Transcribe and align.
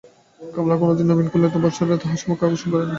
কমলা 0.39 0.75
কোনোদিন 0.81 1.05
নবীনকালীর 1.09 1.51
কোনো 1.53 1.63
ভর্ৎসনায় 1.63 1.99
তাঁহার 2.01 2.19
সম্মুখে 2.21 2.43
অশ্রুবর্ষণ 2.45 2.69
করে 2.71 2.83
নাই। 2.83 2.89